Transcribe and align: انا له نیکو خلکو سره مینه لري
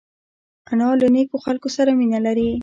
انا 0.71 0.87
له 1.01 1.07
نیکو 1.15 1.37
خلکو 1.45 1.69
سره 1.75 1.91
مینه 1.99 2.19
لري 2.25 2.49